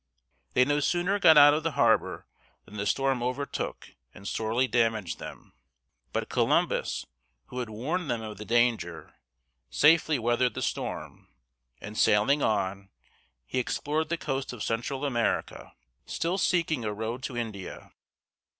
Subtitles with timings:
[0.55, 2.25] They no sooner got out of the harbor
[2.65, 5.53] than the storm overtook and sorely damaged them.
[6.11, 7.05] But Columbus,
[7.49, 9.13] who had warned them of the danger,
[9.69, 11.27] safely weathered the storm,
[11.79, 12.89] and, sailing on,
[13.45, 15.71] he explored the coast of Central America,
[16.07, 17.91] still seeking a road to India.